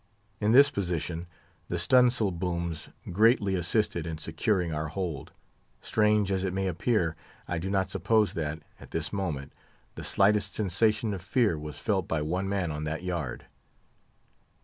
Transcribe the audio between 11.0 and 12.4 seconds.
of fear was felt by